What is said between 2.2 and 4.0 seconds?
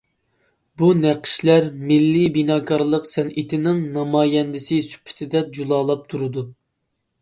بىناكارلىق سەنئىتىنىڭ